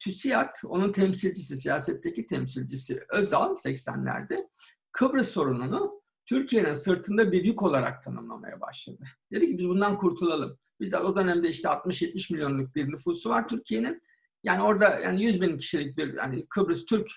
TÜSİAD, 0.00 0.56
onun 0.64 0.92
temsilcisi, 0.92 1.56
siyasetteki 1.56 2.26
temsilcisi 2.26 3.04
Özal 3.08 3.56
80'lerde 3.56 4.48
Kıbrıs 4.92 5.28
sorununu 5.28 6.02
Türkiye'nin 6.26 6.74
sırtında 6.74 7.32
bir 7.32 7.44
yük 7.44 7.62
olarak 7.62 8.02
tanımlamaya 8.02 8.60
başladı. 8.60 9.04
Dedi 9.32 9.46
ki 9.46 9.58
biz 9.58 9.68
bundan 9.68 9.98
kurtulalım. 9.98 10.58
Biz 10.80 10.94
o 10.94 11.16
dönemde 11.16 11.48
işte 11.48 11.68
60-70 11.68 12.32
milyonluk 12.32 12.74
bir 12.74 12.88
nüfusu 12.88 13.30
var 13.30 13.48
Türkiye'nin. 13.48 14.02
Yani 14.42 14.62
orada 14.62 15.00
yani 15.00 15.24
100 15.24 15.40
bin 15.40 15.58
kişilik 15.58 15.96
bir 15.96 16.14
yani 16.14 16.46
Kıbrıs 16.46 16.86
Türk 16.86 17.10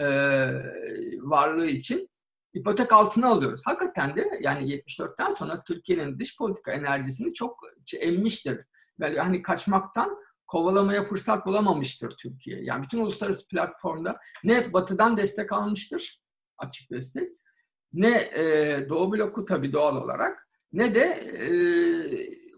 e, 0.00 0.06
varlığı 1.20 1.66
için 1.66 2.10
ipotek 2.54 2.92
altına 2.92 3.28
alıyoruz. 3.28 3.62
Hakikaten 3.64 4.16
de 4.16 4.38
yani 4.40 4.74
74'ten 4.74 5.30
sonra 5.30 5.62
Türkiye'nin 5.64 6.18
dış 6.18 6.38
politika 6.38 6.72
enerjisini 6.72 7.34
çok 7.34 7.60
emmiştir. 8.00 8.60
Böyle 9.00 9.20
hani 9.20 9.42
kaçmaktan 9.42 10.18
kovalamaya 10.52 11.04
fırsat 11.04 11.46
bulamamıştır 11.46 12.16
Türkiye. 12.16 12.64
Yani 12.64 12.82
bütün 12.82 12.98
uluslararası 12.98 13.48
platformda 13.48 14.18
ne 14.44 14.72
batıdan 14.72 15.16
destek 15.16 15.52
almıştır, 15.52 16.20
açık 16.58 16.90
destek, 16.90 17.28
ne 17.92 18.10
e, 18.16 18.86
Doğu 18.88 19.12
bloku 19.12 19.44
tabii 19.44 19.72
doğal 19.72 19.96
olarak, 19.96 20.48
ne 20.72 20.94
de 20.94 21.00
e, 21.00 21.48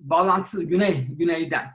bağlantısız 0.01 0.67
güney, 0.67 1.07
güneyden. 1.09 1.67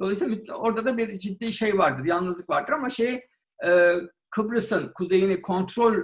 Dolayısıyla 0.00 0.54
orada 0.54 0.84
da 0.84 0.98
bir 0.98 1.18
ciddi 1.18 1.52
şey 1.52 1.78
vardır, 1.78 2.04
yalnızlık 2.04 2.50
vardır 2.50 2.72
ama 2.72 2.90
şey 2.90 3.20
e, 3.66 3.94
Kıbrıs'ın 4.30 4.92
kuzeyini 4.94 5.42
kontrol 5.42 5.94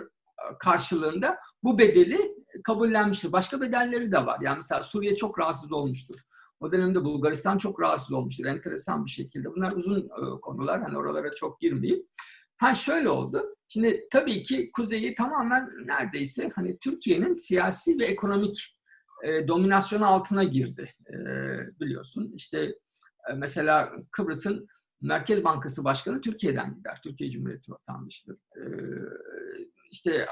karşılığında 0.59 1.38
bu 1.62 1.79
bedeli 1.79 2.19
kabullenmiştir. 2.64 3.33
Başka 3.33 3.61
bedelleri 3.61 4.12
de 4.12 4.26
var. 4.26 4.38
Yani 4.43 4.57
mesela 4.57 4.83
Suriye 4.83 5.17
çok 5.17 5.38
rahatsız 5.38 5.73
olmuştur. 5.73 6.17
O 6.62 6.73
dönemde 6.73 7.04
Bulgaristan 7.04 7.59
çok 7.59 7.81
rahatsız 7.81 8.12
olmuştur. 8.12 8.45
Enteresan 8.45 9.04
bir 9.04 9.11
şekilde. 9.11 9.50
Bunlar 9.50 9.73
uzun 9.73 10.00
e, 10.00 10.40
konular. 10.40 10.83
Hani 10.83 10.97
oralara 10.97 11.31
çok 11.31 11.61
girmeyeyim. 11.61 12.07
Ha 12.57 12.75
şöyle 12.75 13.09
oldu. 13.09 13.57
Şimdi 13.69 14.09
tabii 14.11 14.42
ki 14.42 14.71
kuzeyi 14.73 15.14
tamamen 15.14 15.71
neredeyse 15.87 16.50
hani 16.54 16.78
Türkiye'nin 16.78 17.35
siyasi 17.35 17.99
ve 17.99 18.04
ekonomik 18.04 18.76
e, 19.25 19.49
dominasyonu 19.49 20.07
altına 20.07 20.45
girdi. 20.45 20.95
E, 21.09 21.16
biliyorsun. 21.81 22.33
İşte 22.37 22.75
e, 23.31 23.33
mesela 23.37 23.92
Kıbrıs'ın 24.11 24.66
Merkez 25.00 25.45
Bankası 25.45 25.85
Başkanı 25.85 26.21
Türkiye'den 26.21 26.75
gider. 26.75 27.00
Türkiye 27.04 27.31
Cumhuriyeti 27.31 27.73
vatandaşıdır. 27.73 28.37
E, 28.57 28.62
işte 29.90 30.26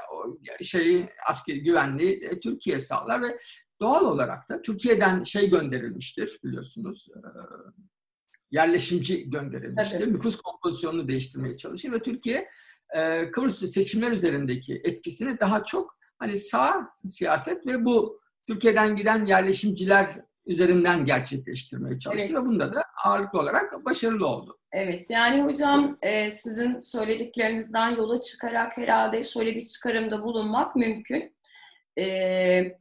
şeyi 0.61 1.09
askeri 1.29 1.63
güvenliği 1.63 2.23
e, 2.23 2.39
Türkiye 2.39 2.79
sağlar 2.79 3.21
ve 3.21 3.39
doğal 3.81 4.05
olarak 4.05 4.49
da 4.49 4.61
Türkiye'den 4.61 5.23
şey 5.23 5.49
gönderilmiştir 5.49 6.39
biliyorsunuz. 6.43 7.07
E, 7.15 7.19
yerleşimci 8.51 9.29
gönderilmiştir. 9.29 9.99
Evet. 9.99 10.07
Nüfus 10.07 10.41
kompozisyonunu 10.41 11.07
değiştirmeye 11.07 11.57
çalışır 11.57 11.91
ve 11.91 11.99
Türkiye 11.99 12.49
e, 12.95 13.31
Kıbrıs 13.31 13.71
seçimler 13.71 14.11
üzerindeki 14.11 14.81
etkisini 14.83 15.39
daha 15.39 15.63
çok 15.63 15.97
hani 16.19 16.37
sağ 16.37 16.89
siyaset 17.07 17.67
ve 17.67 17.85
bu 17.85 18.21
Türkiye'den 18.47 18.95
giden 18.95 19.25
yerleşimciler 19.25 20.21
üzerinden 20.45 21.05
gerçekleştirmeye 21.05 21.99
çalıştı 21.99 22.27
evet. 22.31 22.41
ve 22.41 22.45
bunda 22.45 22.73
da 22.73 22.83
ağırlıklı 23.03 23.39
olarak 23.39 23.85
başarılı 23.85 24.27
oldu. 24.27 24.57
Evet, 24.71 25.09
yani 25.09 25.43
hocam 25.43 25.97
e, 26.01 26.31
sizin 26.31 26.81
söylediklerinizden 26.81 27.89
yola 27.89 28.21
çıkarak 28.21 28.77
herhalde 28.77 29.23
şöyle 29.23 29.55
bir 29.55 29.61
çıkarımda 29.61 30.23
bulunmak 30.23 30.75
mümkün. 30.75 31.35
E, 31.97 32.80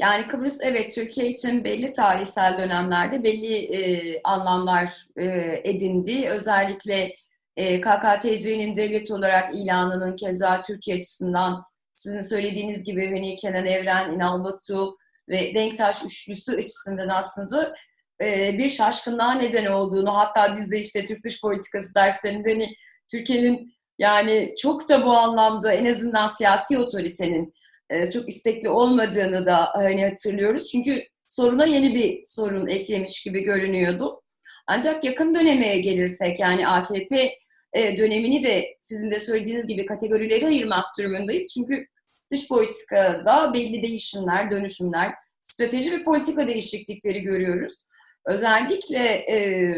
yani 0.00 0.28
Kıbrıs 0.28 0.58
evet 0.62 0.94
Türkiye 0.94 1.28
için 1.28 1.64
belli 1.64 1.92
tarihsel 1.92 2.58
dönemlerde 2.58 3.24
belli 3.24 3.54
e, 3.56 4.20
anlamlar 4.24 5.06
e, 5.16 5.24
edindi. 5.64 6.28
Özellikle 6.28 7.14
e, 7.56 7.80
KKTC'nin 7.80 8.76
devlet 8.76 9.10
olarak 9.10 9.54
ilanının 9.54 10.16
keza 10.16 10.60
Türkiye 10.60 10.96
açısından 10.96 11.64
sizin 11.96 12.22
söylediğiniz 12.22 12.84
gibi 12.84 13.06
hani 13.06 13.36
Kenan 13.36 13.66
Evren, 13.66 14.12
İnal 14.12 14.44
Batu 14.44 14.96
ve 15.28 15.54
Denktaş 15.54 16.04
üçlüsü 16.04 16.56
açısından 16.56 17.08
aslında 17.08 17.74
e, 18.22 18.58
bir 18.58 18.68
şaşkınlığa 18.68 19.32
neden 19.32 19.66
olduğunu 19.66 20.16
hatta 20.16 20.56
biz 20.56 20.70
de 20.70 20.78
işte 20.78 21.04
Türk 21.04 21.24
dış 21.24 21.40
politikası 21.40 21.94
derslerinde 21.94 22.52
hani 22.52 22.74
Türkiye'nin 23.10 23.72
yani 23.98 24.54
çok 24.62 24.88
da 24.88 25.06
bu 25.06 25.12
anlamda 25.12 25.72
en 25.72 25.84
azından 25.84 26.26
siyasi 26.26 26.78
otoritenin 26.78 27.52
e, 27.90 28.10
çok 28.10 28.28
istekli 28.28 28.68
olmadığını 28.68 29.46
da 29.46 29.70
hani 29.74 30.04
hatırlıyoruz. 30.08 30.70
Çünkü 30.72 31.04
soruna 31.28 31.66
yeni 31.66 31.94
bir 31.94 32.22
sorun 32.24 32.66
eklemiş 32.66 33.22
gibi 33.22 33.40
görünüyordu. 33.40 34.22
Ancak 34.66 35.04
yakın 35.04 35.34
döneme 35.34 35.76
gelirsek 35.78 36.40
yani 36.40 36.68
AKP 36.68 37.34
e, 37.72 37.98
dönemini 37.98 38.42
de 38.42 38.76
sizin 38.80 39.10
de 39.10 39.18
söylediğiniz 39.18 39.66
gibi 39.66 39.86
kategorileri 39.86 40.46
ayırmak 40.46 40.84
durumundayız. 40.98 41.54
Çünkü 41.54 41.86
dış 42.32 42.48
politikada 42.48 43.54
belli 43.54 43.82
değişimler, 43.82 44.50
dönüşümler, 44.50 45.14
strateji 45.40 45.92
ve 45.92 46.04
politika 46.04 46.48
değişiklikleri 46.48 47.20
görüyoruz. 47.20 47.84
Özellikle 48.26 49.04
e, 49.08 49.76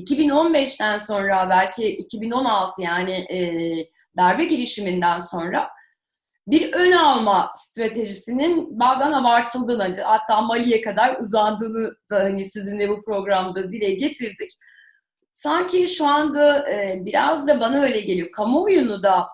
2015'ten 0.00 0.96
sonra 0.96 1.50
belki 1.50 1.88
2016 1.88 2.82
yani 2.82 3.26
darbe 4.16 4.44
girişiminden 4.44 5.18
sonra 5.18 5.68
bir 6.46 6.72
ön 6.72 6.92
alma 6.92 7.52
stratejisinin 7.54 8.80
bazen 8.80 9.12
abartıldığını 9.12 10.02
hatta 10.02 10.42
Mali'ye 10.42 10.80
kadar 10.80 11.18
uzandığını 11.18 11.94
da 12.10 12.16
hani 12.18 12.44
sizinle 12.44 12.88
bu 12.88 13.02
programda 13.02 13.70
dile 13.70 13.94
getirdik. 13.94 14.50
Sanki 15.32 15.88
şu 15.88 16.06
anda 16.06 16.70
e, 16.72 17.04
biraz 17.04 17.46
da 17.46 17.60
bana 17.60 17.82
öyle 17.82 18.00
geliyor. 18.00 18.30
Kamuoyunu 18.30 19.02
da 19.02 19.26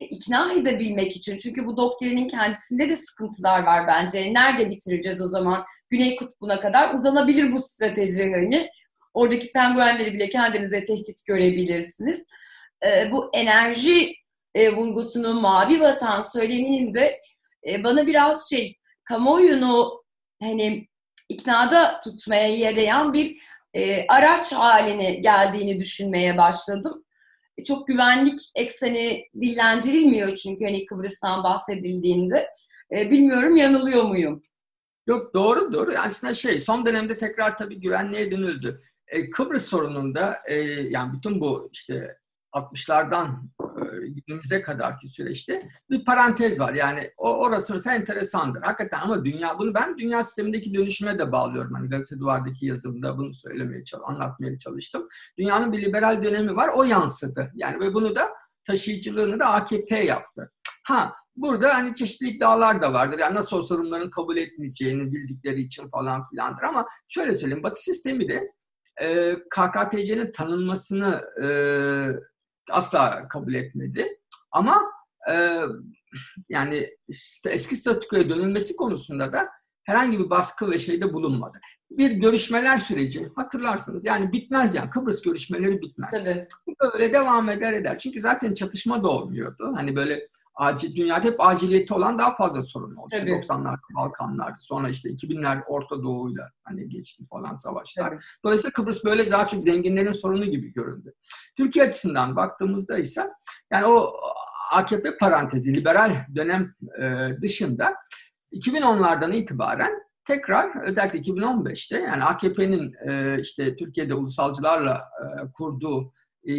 ikna 0.00 0.52
edebilmek 0.52 1.16
için 1.16 1.36
çünkü 1.36 1.66
bu 1.66 1.76
doktrinin 1.76 2.28
kendisinde 2.28 2.90
de 2.90 2.96
sıkıntılar 2.96 3.62
var 3.62 3.86
bence. 3.86 4.34
Nerede 4.34 4.70
bitireceğiz 4.70 5.20
o 5.20 5.26
zaman? 5.26 5.64
Güney 5.90 6.16
Kutbu'na 6.16 6.60
kadar 6.60 6.94
uzanabilir 6.94 7.52
bu 7.52 7.60
strateji 7.60 8.30
hani. 8.30 8.68
Oradaki 9.14 9.52
penguenleri 9.52 10.14
bile 10.14 10.28
kendinize 10.28 10.84
tehdit 10.84 11.26
görebilirsiniz. 11.26 12.24
Ee, 12.86 13.10
bu 13.12 13.30
enerji 13.32 14.14
e, 14.54 14.76
vurgusunun 14.76 15.40
mavi 15.40 15.80
vatan 15.80 16.20
söyleminin 16.20 16.94
de 16.94 17.20
e, 17.68 17.84
bana 17.84 18.06
biraz 18.06 18.50
şey 18.50 18.78
kamuoyunu 19.04 20.04
hani 20.42 20.88
iknada 21.28 22.00
tutmaya 22.04 22.48
yarayan 22.48 23.12
bir 23.12 23.40
e, 23.74 24.06
araç 24.06 24.52
haline 24.52 25.14
geldiğini 25.14 25.80
düşünmeye 25.80 26.38
başladım 26.38 27.04
çok 27.66 27.88
güvenlik 27.88 28.38
ekseni 28.54 29.24
dillendirilmiyor 29.40 30.34
çünkü 30.34 30.64
hani 30.64 30.86
Kıbrıs'tan 30.86 31.44
bahsedildiğinde. 31.44 32.48
E, 32.92 33.10
bilmiyorum 33.10 33.56
yanılıyor 33.56 34.02
muyum? 34.02 34.42
Yok 35.06 35.34
doğru 35.34 35.72
doğru. 35.72 35.90
Aslında 35.98 36.34
şey 36.34 36.60
son 36.60 36.86
dönemde 36.86 37.18
tekrar 37.18 37.58
tabii 37.58 37.80
güvenliğe 37.80 38.32
dönüldü. 38.32 38.82
E, 39.08 39.30
Kıbrıs 39.30 39.64
sorununda 39.64 40.36
e, 40.48 40.54
yani 40.88 41.12
bütün 41.12 41.40
bu 41.40 41.70
işte 41.72 42.16
60'lardan 42.52 43.28
e, 43.28 43.63
günümüze 44.06 44.62
kadarki 44.62 45.08
süreçte 45.08 45.68
bir 45.90 46.04
parantez 46.04 46.60
var. 46.60 46.74
Yani 46.74 47.10
o 47.16 47.38
orası 47.38 47.74
mesela 47.74 47.96
enteresandır. 47.96 48.62
Hakikaten 48.62 49.00
ama 49.00 49.24
dünya 49.24 49.58
bunu 49.58 49.74
ben 49.74 49.98
dünya 49.98 50.24
sistemindeki 50.24 50.74
dönüşüme 50.74 51.18
de 51.18 51.32
bağlıyorum. 51.32 51.74
Hani 51.74 51.88
gazete 51.88 52.20
duvardaki 52.20 52.66
yazımda 52.66 53.18
bunu 53.18 53.32
söylemeye 53.32 53.82
anlatmaya 54.04 54.58
çalıştım. 54.58 55.08
Dünyanın 55.38 55.72
bir 55.72 55.82
liberal 55.82 56.22
dönemi 56.22 56.56
var. 56.56 56.70
O 56.74 56.84
yansıdı. 56.84 57.52
Yani 57.54 57.80
ve 57.80 57.94
bunu 57.94 58.16
da 58.16 58.32
taşıyıcılığını 58.64 59.40
da 59.40 59.46
AKP 59.46 59.98
yaptı. 59.98 60.50
Ha 60.84 61.12
burada 61.36 61.74
hani 61.74 61.94
çeşitli 61.94 62.28
iddialar 62.28 62.82
da 62.82 62.92
vardır. 62.92 63.18
Yani 63.18 63.34
nasıl 63.34 63.56
o 63.56 63.62
sorunların 63.62 64.10
kabul 64.10 64.36
etmeyeceğini 64.36 65.12
bildikleri 65.12 65.60
için 65.60 65.88
falan 65.88 66.28
filandır. 66.28 66.62
Ama 66.62 66.86
şöyle 67.08 67.34
söyleyeyim. 67.34 67.62
Batı 67.62 67.82
sistemi 67.82 68.28
de 68.28 68.52
e, 69.00 69.36
KKTC'nin 69.50 70.32
tanınmasını 70.32 71.22
e, 71.42 71.46
asla 72.70 73.28
kabul 73.28 73.54
etmedi. 73.54 74.20
Ama 74.52 74.82
e, 75.30 75.60
yani 76.48 76.88
işte 77.08 77.50
eski 77.50 77.76
statükoya 77.76 78.30
dönülmesi 78.30 78.76
konusunda 78.76 79.32
da 79.32 79.48
herhangi 79.84 80.18
bir 80.18 80.30
baskı 80.30 80.70
ve 80.70 80.78
şeyde 80.78 81.12
bulunmadı. 81.12 81.60
Bir 81.90 82.10
görüşmeler 82.10 82.78
süreci 82.78 83.28
hatırlarsınız 83.36 84.04
yani 84.04 84.32
bitmez 84.32 84.74
yani 84.74 84.90
Kıbrıs 84.90 85.22
görüşmeleri 85.22 85.80
bitmez. 85.80 86.10
Tabii. 86.10 86.48
Böyle 86.82 87.12
devam 87.12 87.50
eder 87.50 87.72
eder. 87.72 87.98
Çünkü 87.98 88.20
zaten 88.20 88.54
çatışma 88.54 89.02
da 89.02 89.08
olmuyordu. 89.08 89.72
Hani 89.76 89.96
böyle 89.96 90.28
acil, 90.54 90.96
dünyada 90.96 91.24
hep 91.24 91.40
aciliyeti 91.40 91.94
olan 91.94 92.18
daha 92.18 92.36
fazla 92.36 92.62
sorun 92.62 92.96
oldu. 92.96 93.08
Tabii. 93.10 93.30
90'lar 93.30 93.78
Balkanlar, 93.94 94.54
sonra 94.58 94.88
işte 94.88 95.08
2000'ler 95.10 95.64
Orta 95.64 96.02
Doğu'yla 96.02 96.50
hani 96.64 96.88
geçti 96.88 97.24
falan 97.30 97.54
savaşlar. 97.54 98.10
Tabii. 98.10 98.20
Dolayısıyla 98.44 98.72
Kıbrıs 98.72 99.04
böyle 99.04 99.30
daha 99.30 99.48
çok 99.48 99.62
zenginlerin 99.62 100.12
sorunu 100.12 100.44
gibi 100.44 100.72
göründü. 100.72 101.14
Türkiye 101.56 101.84
açısından 101.84 102.36
baktığımızda 102.36 102.98
ise 102.98 103.30
yani 103.72 103.86
o 103.86 104.12
AKP 104.72 105.16
parantezi, 105.16 105.74
liberal 105.74 106.26
dönem 106.34 106.74
e, 107.00 107.28
dışında 107.42 107.94
2010'lardan 108.52 109.34
itibaren 109.34 110.04
tekrar 110.24 110.82
özellikle 110.82 111.18
2015'te 111.18 112.00
yani 112.00 112.24
AKP'nin 112.24 112.94
e, 113.08 113.40
işte 113.40 113.76
Türkiye'de 113.76 114.14
ulusalcılarla 114.14 114.94
e, 114.96 115.52
kurduğu 115.52 116.12
e, 116.48 116.52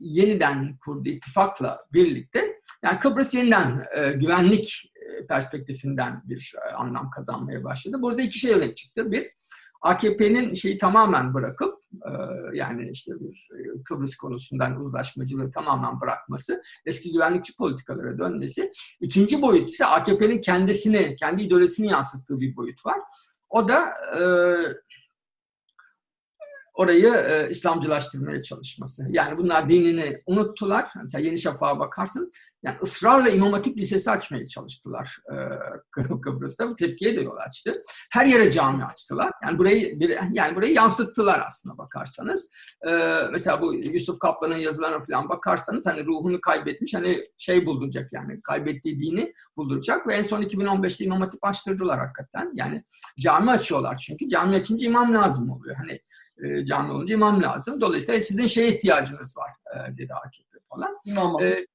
yeniden 0.00 0.76
kurduğu 0.76 1.08
ittifakla 1.08 1.86
birlikte 1.92 2.60
yani 2.84 2.98
Kıbrıs 2.98 3.34
yeniden 3.34 3.84
e, 3.96 4.12
güvenlik 4.12 4.92
e, 4.96 5.26
perspektifinden 5.26 6.22
bir 6.24 6.54
anlam 6.76 7.10
kazanmaya 7.10 7.64
başladı. 7.64 7.96
Burada 8.02 8.22
iki 8.22 8.38
şey 8.38 8.52
öne 8.52 8.74
çıktı. 8.74 9.12
Bir, 9.12 9.30
AKP'nin 9.82 10.54
şeyi 10.54 10.78
tamamen 10.78 11.34
bırakıp 11.34 11.74
yani 12.52 12.90
işte 12.90 13.12
bir 13.20 13.48
Kıbrıs 13.84 14.16
konusundan 14.16 14.80
uzlaşmacılığı 14.80 15.50
tamamen 15.52 16.00
bırakması, 16.00 16.62
eski 16.86 17.12
güvenlikçi 17.12 17.56
politikalara 17.56 18.18
dönmesi. 18.18 18.72
İkinci 19.00 19.42
boyut 19.42 19.68
ise 19.68 19.86
AKP'nin 19.86 20.40
kendisini, 20.40 21.16
kendi 21.16 21.42
ideolojisini 21.42 21.86
yansıttığı 21.86 22.40
bir 22.40 22.56
boyut 22.56 22.86
var. 22.86 22.98
O 23.50 23.68
da 23.68 23.94
orayı 26.74 27.14
e, 27.14 27.50
İslamcılaştırmaya 27.50 28.42
çalışması. 28.42 29.06
Yani 29.10 29.38
bunlar 29.38 29.70
dinini 29.70 30.22
unuttular. 30.26 30.92
Mesela 31.02 31.24
Yeni 31.24 31.38
Şafak'a 31.38 31.78
bakarsın 31.78 32.32
yani 32.62 32.76
ısrarla 32.82 33.28
İmam 33.28 33.52
Hatip 33.52 33.78
Lisesi 33.78 34.10
açmaya 34.10 34.46
çalıştılar 34.46 35.18
e, 35.32 35.36
Kıbrıs'ta. 36.22 36.70
Bu 36.70 36.76
tepkiye 36.76 37.16
de 37.16 37.20
yol 37.20 37.36
açtı. 37.36 37.82
Her 38.12 38.26
yere 38.26 38.52
cami 38.52 38.84
açtılar. 38.84 39.32
Yani 39.44 39.58
burayı 39.58 39.98
yani 40.32 40.56
burayı 40.56 40.72
yansıttılar 40.72 41.44
aslında 41.48 41.78
bakarsanız. 41.78 42.50
E, 42.88 43.18
mesela 43.32 43.62
bu 43.62 43.74
Yusuf 43.74 44.18
Kaplan'ın 44.18 44.56
yazılarına 44.56 45.04
falan 45.04 45.28
bakarsanız 45.28 45.86
hani 45.86 46.06
ruhunu 46.06 46.40
kaybetmiş 46.40 46.94
hani 46.94 47.28
şey 47.38 47.66
bulduracak 47.66 48.12
yani 48.12 48.42
kaybettiği 48.42 49.00
dini 49.00 49.34
bulduracak 49.56 50.06
ve 50.06 50.14
en 50.14 50.22
son 50.22 50.42
2015'te 50.42 51.04
İmam 51.04 51.20
Hatip 51.20 51.44
açtırdılar 51.44 51.98
hakikaten. 51.98 52.50
Yani 52.54 52.84
cami 53.20 53.50
açıyorlar 53.50 53.96
çünkü 53.96 54.28
cami 54.28 54.56
açınca 54.56 54.86
imam 54.86 55.14
lazım 55.14 55.50
oluyor. 55.50 55.76
Hani 55.76 56.00
e, 56.42 56.64
cami 56.64 56.92
olunca 56.92 57.14
imam 57.14 57.42
lazım. 57.42 57.80
Dolayısıyla 57.80 58.20
sizin 58.20 58.46
şeye 58.46 58.68
ihtiyacınız 58.68 59.36
var 59.36 59.50
e, 59.74 59.98
dedi 59.98 60.14
AKP 60.14 60.58
falan. 60.70 60.98
İmama. 61.04 61.44
E, 61.44 61.66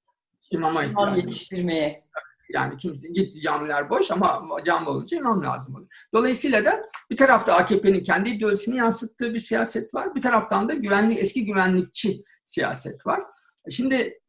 imama 0.51 0.83
imam 0.83 1.15
yetiştirmeye. 1.15 2.05
Yani 2.53 2.77
kimse 2.77 3.07
gitti 3.07 3.41
camiler 3.41 3.89
boş 3.89 4.11
ama 4.11 4.47
cami 4.65 4.89
olunca 4.89 5.17
imam 5.17 5.43
lazım 5.43 5.75
oluyor. 5.75 5.89
Dolayısıyla 6.13 6.65
da 6.65 6.89
bir 7.09 7.17
tarafta 7.17 7.55
AKP'nin 7.55 8.03
kendi 8.03 8.29
ideolojisini 8.29 8.77
yansıttığı 8.77 9.33
bir 9.33 9.39
siyaset 9.39 9.93
var. 9.93 10.15
Bir 10.15 10.21
taraftan 10.21 10.69
da 10.69 10.73
güvenlik 10.73 11.19
eski 11.19 11.45
güvenlikçi 11.45 12.23
siyaset 12.45 13.07
var. 13.07 13.23
Şimdi 13.69 14.19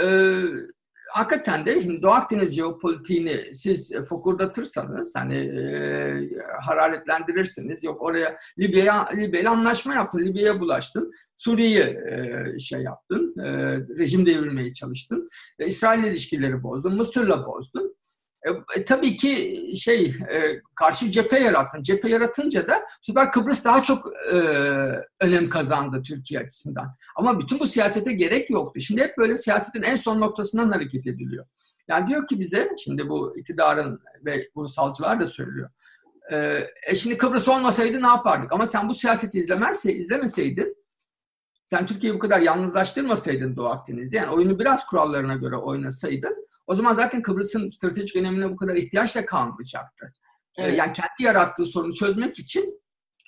e, 0.00 0.06
hakikaten 1.08 1.66
de 1.66 1.82
şimdi 1.82 2.02
Doğu 2.02 2.10
Akdeniz 2.10 2.54
jeopolitiğini 2.54 3.54
siz 3.54 3.94
fokurdatırsanız 4.08 5.14
hani 5.14 5.36
e, 5.36 6.30
hararetlendirirsiniz. 6.60 7.84
Yok 7.84 8.02
oraya 8.02 8.38
Libya 8.58 9.08
Libya 9.16 9.50
anlaşma 9.50 9.94
yaptın, 9.94 10.18
Libya'ya 10.18 10.60
bulaştın. 10.60 11.12
Suriye'yi 11.36 11.98
e, 12.10 12.58
şey 12.58 12.82
yaptın, 12.82 13.34
e, 13.38 13.76
rejim 13.98 14.26
devirmeye 14.26 14.72
çalıştın. 14.72 15.28
E, 15.58 15.66
İsrail 15.66 16.04
ilişkileri 16.04 16.62
bozdun, 16.62 16.96
Mısır'la 16.96 17.46
bozdun. 17.46 17.97
E, 18.46 18.50
e, 18.80 18.84
tabii 18.84 19.16
ki 19.16 19.62
şey 19.76 20.06
e, 20.06 20.62
karşı 20.74 21.10
cephe 21.10 21.38
yarattın. 21.38 21.82
Cephe 21.82 22.08
yaratınca 22.08 22.68
da 22.68 22.82
Süper 23.02 23.32
Kıbrıs 23.32 23.64
daha 23.64 23.82
çok 23.82 24.12
e, 24.32 24.36
önem 25.20 25.48
kazandı 25.48 26.02
Türkiye 26.02 26.40
açısından. 26.40 26.94
Ama 27.16 27.40
bütün 27.40 27.60
bu 27.60 27.66
siyasete 27.66 28.12
gerek 28.12 28.50
yoktu. 28.50 28.80
Şimdi 28.80 29.02
hep 29.02 29.18
böyle 29.18 29.36
siyasetin 29.36 29.82
en 29.82 29.96
son 29.96 30.20
noktasından 30.20 30.70
hareket 30.70 31.06
ediliyor. 31.06 31.46
Yani 31.88 32.10
diyor 32.10 32.26
ki 32.26 32.40
bize, 32.40 32.70
şimdi 32.84 33.08
bu 33.08 33.38
iktidarın 33.38 34.00
ve 34.24 34.48
bunu 34.54 34.68
salcılar 34.68 35.20
da 35.20 35.26
söylüyor. 35.26 35.70
E, 36.32 36.66
e 36.86 36.94
şimdi 36.94 37.18
Kıbrıs 37.18 37.48
olmasaydı 37.48 38.02
ne 38.02 38.06
yapardık? 38.06 38.52
Ama 38.52 38.66
sen 38.66 38.88
bu 38.88 38.94
siyaseti 38.94 39.38
izlemezse, 39.38 39.92
izlemeseydin, 39.92 40.76
sen 41.66 41.86
Türkiye'yi 41.86 42.16
bu 42.16 42.18
kadar 42.18 42.40
yalnızlaştırmasaydın 42.40 43.56
Doğu 43.56 43.66
Akdeniz'de, 43.66 44.16
yani 44.16 44.30
oyunu 44.30 44.58
biraz 44.58 44.86
kurallarına 44.86 45.34
göre 45.34 45.56
oynasaydın, 45.56 46.47
o 46.68 46.74
zaman 46.74 46.94
zaten 46.94 47.22
Kıbrıs'ın 47.22 47.70
stratejik 47.70 48.16
önemine 48.16 48.50
bu 48.50 48.56
kadar 48.56 48.76
ihtiyaç 48.76 49.16
da 49.16 49.26
kalmayacaktı. 49.26 50.12
Ee, 50.56 50.62
evet. 50.62 50.78
Yani 50.78 50.92
kendi 50.92 51.22
yarattığı 51.22 51.66
sorunu 51.66 51.94
çözmek 51.94 52.38
için 52.38 52.80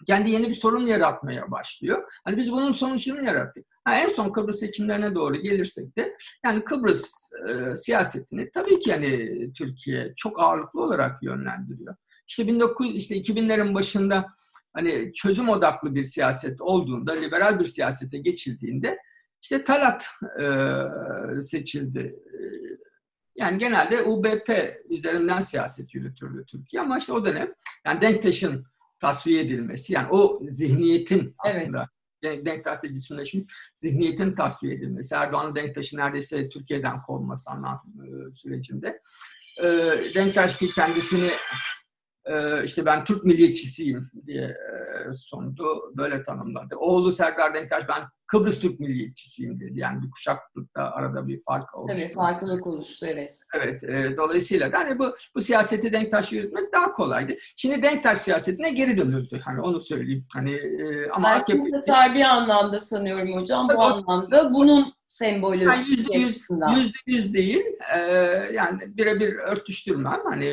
kendi 0.06 0.30
yeni 0.30 0.48
bir 0.48 0.54
sorun 0.54 0.86
yaratmaya 0.86 1.50
başlıyor. 1.50 2.12
Hani 2.24 2.36
biz 2.36 2.52
bunun 2.52 2.72
sonucunu 2.72 3.24
yarattık. 3.24 3.66
Ha, 3.84 3.94
en 3.94 4.08
son 4.08 4.32
Kıbrıs 4.32 4.60
seçimlerine 4.60 5.14
doğru 5.14 5.36
gelirsek 5.36 5.96
de 5.96 6.16
yani 6.44 6.64
Kıbrıs 6.64 7.12
e, 7.48 7.76
siyasetini 7.76 8.50
tabii 8.50 8.80
ki 8.80 8.90
yani 8.90 9.52
Türkiye 9.52 10.12
çok 10.16 10.40
ağırlıklı 10.42 10.82
olarak 10.82 11.22
yönlendiriyor. 11.22 11.96
İşte 12.28 12.52
19 12.52 12.94
işte 12.94 13.16
2000'lerin 13.16 13.74
başında 13.74 14.26
hani 14.72 15.12
çözüm 15.12 15.48
odaklı 15.48 15.94
bir 15.94 16.04
siyaset 16.04 16.60
olduğunda, 16.60 17.12
liberal 17.12 17.60
bir 17.60 17.66
siyasete 17.66 18.18
geçildiğinde 18.18 18.98
işte 19.42 19.64
Talat 19.64 20.06
e, 20.40 21.42
seçildi. 21.42 22.16
Yani 23.36 23.58
genelde 23.58 24.02
UBP 24.02 24.50
üzerinden 24.90 25.42
siyaset 25.42 25.94
yürütürdü 25.94 26.44
Türkiye 26.46 26.82
ama 26.82 26.98
işte 26.98 27.12
o 27.12 27.24
dönem 27.24 27.54
yani 27.86 28.00
Denktaş'ın 28.00 28.66
tasfiye 29.00 29.40
edilmesi 29.42 29.92
yani 29.92 30.08
o 30.10 30.40
zihniyetin 30.48 31.34
aslında 31.38 31.88
evet. 32.22 32.46
Denktaş'ta 32.46 32.92
cisimleşmiş 32.92 33.44
zihniyetin 33.74 34.34
tasfiye 34.34 34.74
edilmesi. 34.74 35.14
Erdoğan'ın 35.14 35.54
Denktaş'ı 35.54 35.96
neredeyse 35.96 36.48
Türkiye'den 36.48 37.02
kovması 37.02 37.50
anlam 37.50 37.82
e, 38.04 38.34
sürecinde. 38.34 39.00
Denktaş 40.14 40.56
ki 40.56 40.70
kendisini 40.70 41.30
işte 42.64 42.86
ben 42.86 43.04
Türk 43.04 43.24
milliyetçisiyim 43.24 44.10
diye 44.26 44.56
sundu. 45.12 45.92
Böyle 45.96 46.22
tanımladı. 46.22 46.76
Oğlu 46.76 47.12
Serdar 47.12 47.54
Denktaş 47.54 47.88
ben 47.88 48.02
Kıbrıs 48.30 48.60
Türk 48.60 48.80
milliyetçisiyim 48.80 49.60
dedi. 49.60 49.78
Yani 49.78 50.02
bir 50.02 50.10
kuşaklıkta 50.10 50.90
arada 50.90 51.28
bir 51.28 51.42
fark 51.44 51.74
oluştu. 51.74 51.96
Tabii 51.96 52.12
farklılık 52.12 52.66
oluştu 52.66 53.06
evet. 53.06 53.42
Evet. 53.54 53.84
E, 53.84 54.16
dolayısıyla 54.16 54.72
da 54.72 54.78
hani 54.78 54.98
bu, 54.98 55.16
bu 55.34 55.40
siyaseti 55.40 55.92
Denktaş 55.92 56.32
yürütmek 56.32 56.72
daha 56.72 56.92
kolaydı. 56.92 57.32
Şimdi 57.56 57.82
Denktaş 57.82 58.18
siyasetine 58.18 58.70
geri 58.70 58.98
dönüldü. 58.98 59.40
Hani 59.44 59.60
onu 59.60 59.80
söyleyeyim. 59.80 60.26
Hani 60.34 60.52
e, 60.52 61.08
ama 61.10 61.28
AKP... 61.28 61.62
tarihi 61.86 62.26
anlamda 62.26 62.80
sanıyorum 62.80 63.32
hocam. 63.32 63.68
Bu 63.68 63.82
anlamda 63.82 64.54
bunun 64.54 64.92
sembolü 65.10 65.64
yani 65.64 65.84
yüzde 65.88 66.18
yüz, 66.18 66.46
yüzde 66.76 66.98
yüz 67.06 67.34
değil. 67.34 67.64
Ee, 67.96 68.00
yani 68.54 68.96
birebir 68.96 69.34
örtüştürmem. 69.34 70.20
Hani 70.24 70.46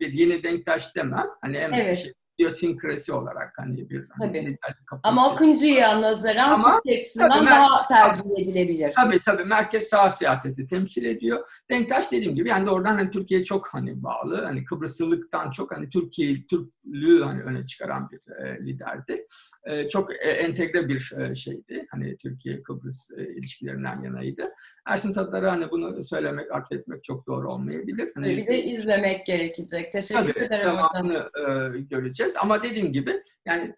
bir 0.00 0.12
yeni 0.12 0.42
Denktaş 0.42 0.96
demem. 0.96 1.26
Hani 1.40 1.56
en 1.56 1.72
evet. 1.72 1.98
şey, 1.98 2.12
idiyosinkrasi 2.40 3.12
olarak 3.12 3.52
hani 3.56 3.90
bir 3.90 4.08
hani 4.18 4.58
Ama 5.02 5.30
Akıncı'ya 5.30 6.02
nazaran 6.02 6.50
Ama, 6.50 6.80
Türk 6.84 6.96
açısından 6.96 7.46
daha 7.46 7.82
tercih 7.82 8.42
edilebilir. 8.42 8.92
Tabii 8.96 9.20
tabii 9.24 9.44
merkez 9.44 9.82
sağ 9.82 10.10
siyaseti 10.10 10.66
temsil 10.66 11.04
ediyor. 11.04 11.48
Denktaş 11.70 12.12
dediğim 12.12 12.34
gibi 12.34 12.48
yani 12.48 12.70
oradan 12.70 12.94
hani 12.94 13.10
Türkiye 13.10 13.44
çok 13.44 13.68
hani 13.74 14.02
bağlı. 14.02 14.44
Hani 14.44 14.64
Kıbrıslılıktan 14.64 15.50
çok 15.50 15.76
hani 15.76 15.90
Türkiye 15.90 16.46
Türklüğü 16.46 17.22
hani 17.22 17.42
öne 17.42 17.64
çıkaran 17.64 18.10
bir 18.10 18.44
e, 18.44 18.66
liderdi. 18.66 19.26
E, 19.64 19.88
çok 19.88 20.12
e, 20.12 20.30
entegre 20.30 20.88
bir 20.88 21.12
e, 21.18 21.34
şeydi. 21.34 21.86
Hani 21.90 22.16
Türkiye 22.16 22.62
Kıbrıs 22.62 23.10
e, 23.10 23.34
ilişkilerinden 23.34 24.02
yanaydı. 24.02 24.50
Ersin 24.90 25.12
Tatar'ı 25.12 25.48
hani 25.48 25.70
bunu 25.70 26.04
söylemek, 26.04 26.52
akletmek 26.52 27.04
çok 27.04 27.26
doğru 27.26 27.52
olmayabilir. 27.52 28.12
Hani, 28.14 28.36
bir 28.36 28.46
de 28.46 28.64
izlemek 28.64 29.26
gerekecek. 29.26 29.92
Teşekkür 29.92 30.32
tabii, 30.34 30.44
ederim. 30.44 30.66
Devamını 30.66 31.30
e, 31.38 31.78
göreceğiz. 31.80 32.34
Ama 32.42 32.62
dediğim 32.62 32.92
gibi 32.92 33.22
yani 33.46 33.74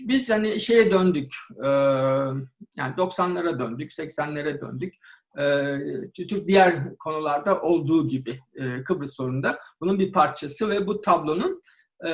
biz 0.00 0.30
hani 0.30 0.60
şeye 0.60 0.92
döndük. 0.92 1.34
E, 1.64 1.68
yani 2.76 2.94
90'lara 2.96 3.58
döndük, 3.58 3.90
80'lere 3.92 4.60
döndük. 4.60 4.94
E, 5.38 6.26
Türk 6.26 6.48
diğer 6.48 6.96
konularda 6.96 7.60
olduğu 7.60 8.08
gibi 8.08 8.38
e, 8.56 8.84
Kıbrıs 8.84 9.16
sorununda 9.16 9.58
bunun 9.80 9.98
bir 9.98 10.12
parçası 10.12 10.68
ve 10.68 10.86
bu 10.86 11.00
tablonun 11.00 11.62
e, 12.06 12.10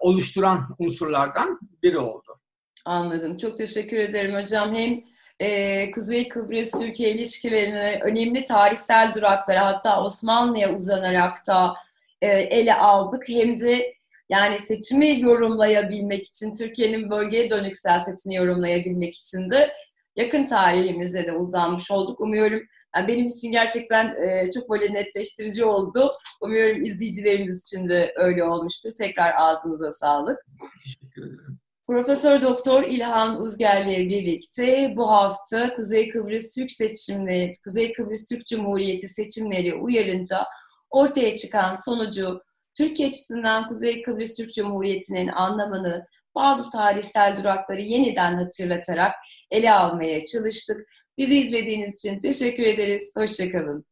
oluşturan 0.00 0.76
unsurlardan 0.78 1.60
biri 1.82 1.98
oldu. 1.98 2.40
Anladım. 2.84 3.36
Çok 3.36 3.58
teşekkür 3.58 3.96
ederim 3.96 4.34
hocam. 4.34 4.74
Hem 4.74 5.00
e, 5.40 5.90
Kuzey 5.90 6.28
Kıbrıs 6.28 6.70
Türkiye 6.70 7.10
ilişkilerini 7.10 8.00
önemli 8.02 8.44
tarihsel 8.44 9.14
duraklara 9.14 9.66
hatta 9.66 10.02
Osmanlı'ya 10.02 10.74
uzanarak 10.74 11.46
da 11.46 11.74
e, 12.22 12.28
ele 12.28 12.74
aldık. 12.74 13.28
Hem 13.28 13.60
de 13.60 13.94
yani 14.28 14.58
seçimi 14.58 15.20
yorumlayabilmek 15.20 16.26
için, 16.26 16.52
Türkiye'nin 16.52 17.10
bölgeye 17.10 17.50
dönük 17.50 17.78
siyasetini 17.78 18.34
yorumlayabilmek 18.34 19.14
için 19.14 19.50
de 19.50 19.72
yakın 20.16 20.46
tarihimize 20.46 21.26
de 21.26 21.32
uzanmış 21.32 21.90
olduk. 21.90 22.20
Umuyorum 22.20 22.62
yani 22.96 23.08
benim 23.08 23.26
için 23.26 23.52
gerçekten 23.52 24.14
e, 24.14 24.50
çok 24.50 24.70
böyle 24.70 24.92
netleştirici 24.92 25.64
oldu. 25.64 26.12
Umuyorum 26.40 26.82
izleyicilerimiz 26.82 27.62
için 27.64 27.88
de 27.88 28.14
öyle 28.16 28.44
olmuştur. 28.44 28.92
Tekrar 28.98 29.34
ağzınıza 29.36 29.90
sağlık. 29.90 30.46
Teşekkür 30.84 31.22
ederim. 31.22 31.58
Profesör 31.86 32.42
Doktor 32.42 32.82
İlhan 32.82 33.40
Uzger'le 33.40 34.08
birlikte 34.08 34.92
bu 34.96 35.10
hafta 35.10 35.74
Kuzey 35.76 36.08
Kıbrıs 36.08 36.54
Türk 36.54 36.70
seçimleri, 36.70 37.50
Kuzey 37.64 37.92
Kıbrıs 37.92 38.26
Türk 38.26 38.46
Cumhuriyeti 38.46 39.08
seçimleri 39.08 39.74
uyarınca 39.74 40.44
ortaya 40.90 41.36
çıkan 41.36 41.74
sonucu 41.74 42.40
Türkiye 42.78 43.08
açısından 43.08 43.68
Kuzey 43.68 44.02
Kıbrıs 44.02 44.34
Türk 44.34 44.54
Cumhuriyeti'nin 44.54 45.28
anlamını, 45.28 46.04
bazı 46.34 46.70
tarihsel 46.70 47.36
durakları 47.36 47.80
yeniden 47.80 48.34
hatırlatarak 48.34 49.14
ele 49.50 49.72
almaya 49.72 50.26
çalıştık. 50.26 50.88
Bizi 51.18 51.38
izlediğiniz 51.38 51.96
için 51.96 52.18
teşekkür 52.18 52.64
ederiz. 52.64 53.10
Hoşçakalın. 53.16 53.84